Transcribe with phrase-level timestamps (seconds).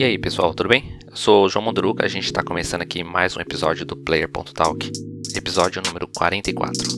[0.00, 0.98] E aí pessoal, tudo bem?
[1.06, 4.90] Eu sou o João Monduruca, a gente está começando aqui mais um episódio do Player.talk,
[5.36, 6.88] episódio número 44.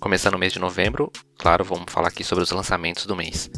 [0.00, 3.50] Começando o mês de novembro, claro, vamos falar aqui sobre os lançamentos do mês.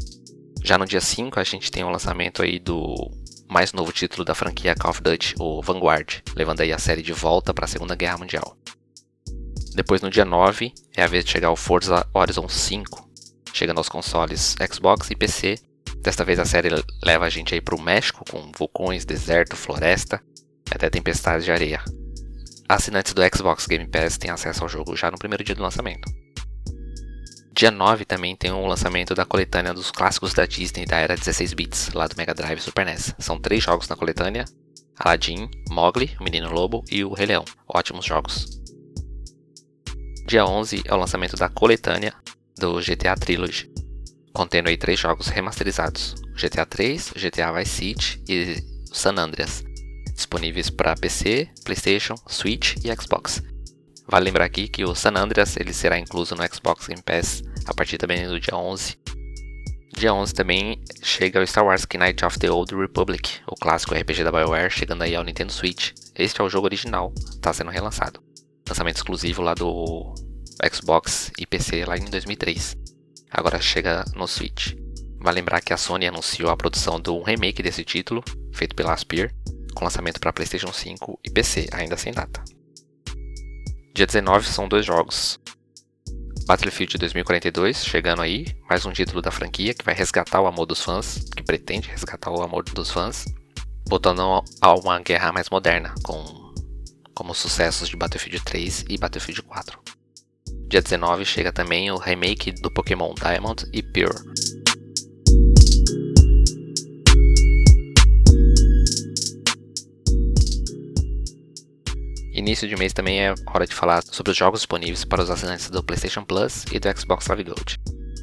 [0.64, 2.96] Já no dia 5 a gente tem o um lançamento aí do
[3.48, 7.12] mais novo título da franquia Call of Duty, o Vanguard, levando aí a série de
[7.12, 8.56] volta para a Segunda Guerra Mundial.
[9.74, 13.08] Depois no dia 9 é a vez de chegar o Forza Horizon 5,
[13.54, 15.58] chegando aos consoles Xbox e PC.
[16.02, 16.68] Desta vez a série
[17.02, 20.22] leva a gente aí para o México com vulcões, deserto, floresta
[20.70, 21.82] e até tempestades de areia.
[22.68, 26.10] Assinantes do Xbox Game Pass têm acesso ao jogo já no primeiro dia do lançamento.
[27.54, 31.54] Dia 9 também tem o lançamento da coletânea dos clássicos da Disney da era 16
[31.54, 33.14] bits, lá do Mega Drive e Super NES.
[33.18, 34.44] São três jogos na coletânea:
[34.98, 37.44] Aladdin, Mowgli, o Menino Lobo e o Rei Leão.
[37.68, 38.61] Ótimos jogos.
[40.26, 42.14] Dia 11 é o lançamento da coletânea
[42.56, 43.70] do GTA Trilogy,
[44.32, 48.56] contendo aí três jogos remasterizados: GTA 3, GTA Vice City e
[48.92, 49.64] San Andreas,
[50.14, 53.42] disponíveis para PC, PlayStation, Switch e Xbox.
[54.06, 57.74] Vale lembrar aqui que o San Andreas ele será incluso no Xbox Game Pass a
[57.74, 58.96] partir também do dia 11.
[59.94, 64.24] Dia 11 também chega o Star Wars Knight of the Old Republic, o clássico RPG
[64.24, 65.92] da BioWare, chegando aí ao Nintendo Switch.
[66.14, 68.20] Este é o jogo original, está sendo relançado.
[68.68, 70.14] Lançamento exclusivo lá do
[70.72, 72.76] Xbox e PC lá em 2003.
[73.30, 74.74] Agora chega no Switch.
[75.18, 78.92] Vale lembrar que a Sony anunciou a produção de um remake desse título, feito pela
[78.92, 79.32] Aspyr,
[79.74, 82.42] com lançamento para PlayStation 5 e PC, ainda sem data.
[83.94, 85.38] Dia 19 são dois jogos.
[86.46, 90.82] Battlefield 2042, chegando aí, mais um título da franquia que vai resgatar o amor dos
[90.82, 93.26] fãs, que pretende resgatar o amor dos fãs,
[93.88, 96.41] voltando a uma guerra mais moderna, com
[97.22, 99.78] como sucessos de Battlefield 3 e Battlefield 4.
[100.66, 104.12] Dia 19 chega também o remake do Pokémon Diamond e Pure.
[112.34, 115.70] Início de mês também é hora de falar sobre os jogos disponíveis para os assinantes
[115.70, 117.78] do PlayStation Plus e do Xbox Live Gold.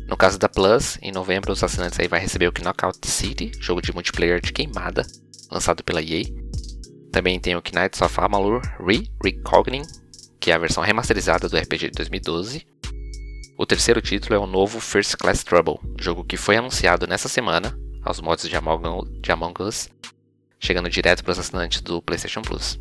[0.10, 3.82] No caso da Plus, em novembro os assinantes aí vai receber o Knockout City, jogo
[3.82, 5.08] de multiplayer de queimada,
[5.50, 6.39] lançado pela EA.
[7.12, 9.82] Também tem o Knights of Amalur Re-Recogning,
[10.40, 12.66] que é a versão remasterizada do RPG de 2012.
[13.58, 17.78] O terceiro título é o novo First Class Trouble, jogo que foi anunciado nessa semana
[18.04, 19.90] aos mods de Among Us,
[20.60, 22.80] chegando direto para os assinantes do PlayStation Plus.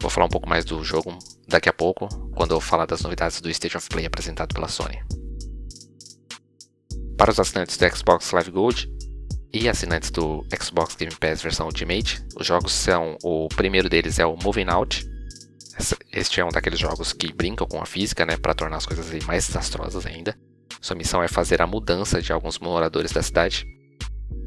[0.00, 1.16] Vou falar um pouco mais do jogo
[1.46, 4.98] daqui a pouco, quando eu falar das novidades do State of Play apresentado pela Sony.
[7.16, 8.90] Para os assinantes do Xbox Live Gold
[9.52, 14.26] e assinantes do Xbox Game Pass versão Ultimate, os jogos são: o primeiro deles é
[14.26, 15.06] o Moving Out.
[16.12, 19.24] Este é um daqueles jogos que brincam com a física, né, para tornar as coisas
[19.24, 20.34] mais desastrosas ainda.
[20.80, 23.66] Sua missão é fazer a mudança de alguns moradores da cidade,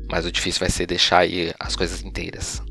[0.10, 2.64] mas o difícil vai ser deixar aí as coisas inteiras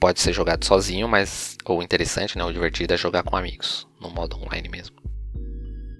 [0.00, 4.08] pode ser jogado sozinho, mas o interessante, né, o divertido é jogar com amigos, no
[4.08, 4.96] modo online mesmo.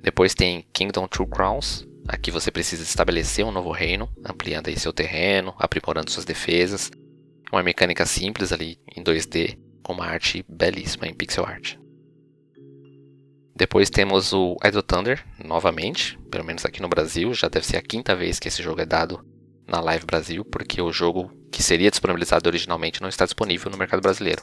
[0.02, 1.86] Depois tem Kingdom Two Crowns.
[2.12, 6.91] Aqui você precisa estabelecer um novo reino, ampliando aí seu terreno, aprimorando suas defesas.
[7.53, 11.76] Uma mecânica simples ali em 2D, com uma arte belíssima em pixel art.
[13.54, 17.82] Depois temos o Idle Thunder, novamente, pelo menos aqui no Brasil, já deve ser a
[17.82, 19.25] quinta vez que esse jogo é dado
[19.65, 24.00] na Live Brasil, porque o jogo que seria disponibilizado originalmente não está disponível no mercado
[24.00, 24.43] brasileiro.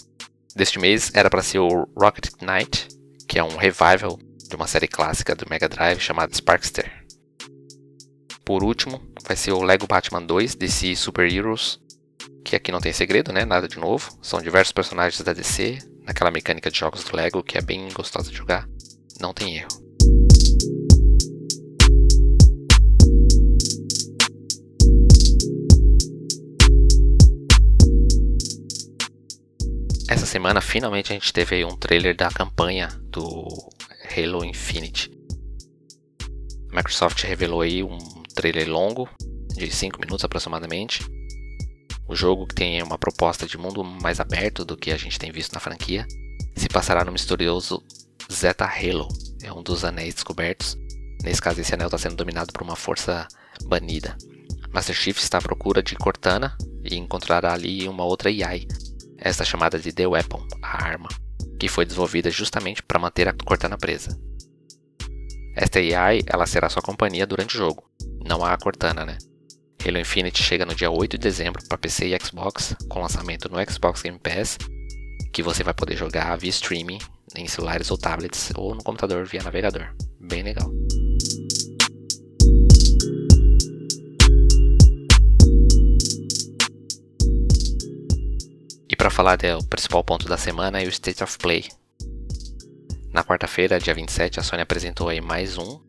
[0.55, 2.87] Deste mês era para ser o Rocket Knight,
[3.27, 4.17] que é um revival
[4.47, 7.06] de uma série clássica do Mega Drive chamada Sparkster.
[8.47, 11.81] Por último, vai ser o Lego Batman 2 DC Super Heroes,
[12.45, 13.43] que aqui não tem segredo, né?
[13.43, 14.17] Nada de novo.
[14.21, 18.31] São diversos personagens da DC, naquela mecânica de jogos do Lego que é bem gostosa
[18.31, 18.65] de jogar.
[19.19, 19.67] Não tem erro.
[30.09, 33.45] Essa semana finalmente a gente teve um trailer da campanha do
[34.15, 35.11] Halo Infinite.
[36.71, 39.09] A Microsoft revelou aí um trailer longo,
[39.55, 41.03] de 5 minutos aproximadamente.
[42.07, 45.53] O jogo tem uma proposta de mundo mais aberto do que a gente tem visto
[45.53, 46.07] na franquia,
[46.55, 47.83] se passará no misterioso
[48.31, 49.07] Zeta Halo,
[49.41, 50.77] é um dos anéis descobertos.
[51.23, 53.27] Nesse caso, esse anel está sendo dominado por uma força
[53.65, 54.15] banida.
[54.71, 58.67] Master Chief está à procura de Cortana e encontrará ali uma outra AI,
[59.17, 61.09] esta chamada de The Weapon, a arma,
[61.59, 64.19] que foi desenvolvida justamente para manter a Cortana presa.
[65.55, 67.89] Esta AI ela será sua companhia durante o jogo,
[68.27, 69.17] não a Cortana, né?
[69.83, 73.57] Halo Infinite chega no dia 8 de dezembro para PC e Xbox, com lançamento no
[73.71, 74.57] Xbox Game Pass,
[75.31, 76.99] que você vai poder jogar via streaming
[77.35, 79.95] em celulares ou tablets ou no computador via navegador.
[80.19, 80.69] Bem legal.
[88.89, 91.65] E para falar do principal ponto da semana é o State of Play.
[93.13, 95.79] Na quarta-feira, dia 27, a Sony apresentou aí mais um.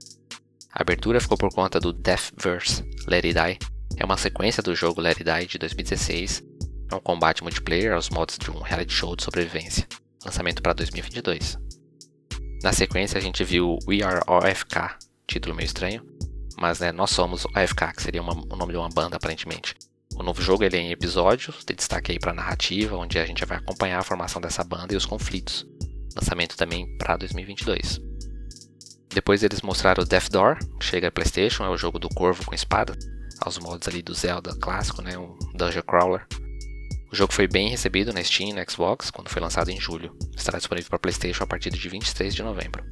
[0.79, 3.59] A abertura ficou por conta do Deathverse Let It Die.
[3.97, 6.45] É uma sequência do jogo Let It Die de 2016.
[6.93, 9.85] É um combate multiplayer aos modos de um reality show de sobrevivência.
[10.25, 11.59] Lançamento para 2022.
[12.63, 14.95] Na sequência, a gente viu We Are OFK,
[15.27, 16.07] título meio estranho,
[16.57, 19.75] mas né, nós somos OFK, que seria uma, o nome de uma banda aparentemente.
[20.15, 23.45] O novo jogo ele é em episódios, tem destaque aí para narrativa, onde a gente
[23.45, 25.67] vai acompanhar a formação dessa banda e os conflitos.
[26.15, 28.08] Lançamento também para 2022.
[29.11, 32.45] Depois eles mostraram o Death Door, que chega a PlayStation, é o jogo do corvo
[32.45, 32.97] com espada,
[33.41, 36.27] aos modos ali do Zelda clássico, né, um dungeon crawler.
[37.11, 40.15] O jogo foi bem recebido na Steam e na Xbox quando foi lançado em julho.
[40.37, 42.85] Estará disponível para PlayStation a partir de 23 de novembro.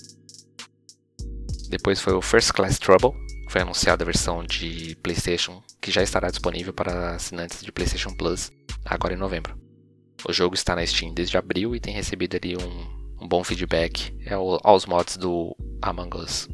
[1.68, 3.12] Depois foi o First Class Trouble,
[3.50, 8.50] foi anunciada a versão de PlayStation que já estará disponível para assinantes de PlayStation Plus
[8.84, 9.58] agora em novembro.
[10.26, 14.16] O jogo está na Steam desde abril e tem recebido ali um, um bom feedback
[14.62, 16.48] aos mods do Among Us.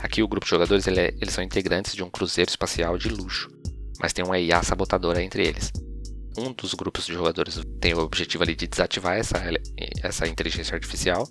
[0.00, 3.08] Aqui o grupo de jogadores ele é, eles são integrantes de um cruzeiro espacial de
[3.08, 3.48] luxo,
[4.00, 5.70] mas tem uma IA sabotadora entre eles
[6.36, 9.36] um dos grupos de jogadores tem o objetivo ali de desativar essa,
[10.02, 11.28] essa inteligência artificial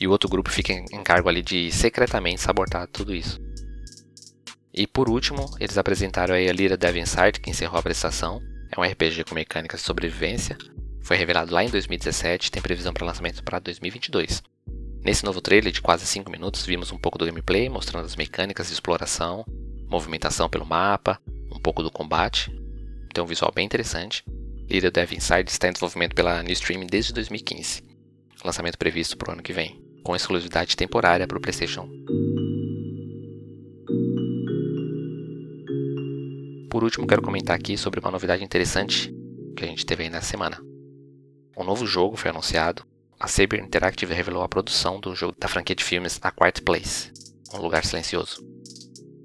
[0.00, 3.38] e o outro grupo fica em cargo ali de secretamente sabotar tudo isso.
[4.72, 8.40] E por último, eles apresentaram aí a Lira Dev Inside, que encerrou a prestação.
[8.72, 10.58] É um RPG com mecânicas de sobrevivência.
[11.00, 14.42] Foi revelado lá em 2017 tem previsão para lançamento para 2022.
[15.04, 18.68] Nesse novo trailer de quase 5 minutos, vimos um pouco do gameplay, mostrando as mecânicas
[18.68, 19.44] de exploração,
[19.86, 21.20] movimentação pelo mapa,
[21.52, 22.50] um pouco do combate,
[23.14, 24.24] tem um visual bem interessante.
[24.68, 27.82] Little Dev Inside está em desenvolvimento pela New Stream desde 2015.
[28.44, 31.88] Lançamento previsto para o ano que vem, com exclusividade temporária para o PlayStation.
[36.70, 39.14] Por último, quero comentar aqui sobre uma novidade interessante
[39.56, 40.58] que a gente teve aí nessa semana.
[41.56, 42.84] Um novo jogo foi anunciado.
[43.18, 47.12] A Saber Interactive revelou a produção do jogo da franquia de filmes A Quiet Place,
[47.52, 48.44] Um Lugar Silencioso.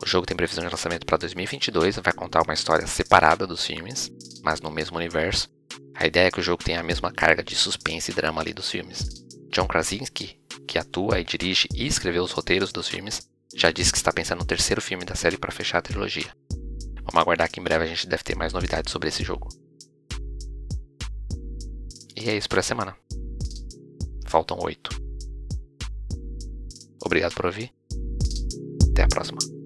[0.02, 3.66] O jogo tem previsão de lançamento para 2022 e vai contar uma história separada dos
[3.66, 4.10] filmes,
[4.44, 5.50] mas no mesmo universo.
[5.96, 8.54] A ideia é que o jogo tenha a mesma carga de suspense e drama ali
[8.54, 9.26] dos filmes.
[9.52, 13.98] John Krasinski, que atua e dirige e escreveu os roteiros dos filmes, já disse que
[13.98, 16.32] está pensando no terceiro filme da série para fechar a trilogia.
[17.04, 19.50] Vamos aguardar que em breve a gente deve ter mais novidades sobre esse jogo.
[22.16, 22.96] E é isso por essa semana.
[24.30, 24.92] Faltam oito.
[27.04, 27.74] Obrigado por ouvir.
[28.92, 29.59] Até a próxima.